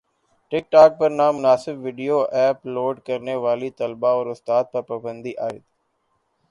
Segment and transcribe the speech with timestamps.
[0.51, 5.63] ٹک talk پر نامناسب video upload کرنے والی طالبہ اور استاد پر پابندی عائد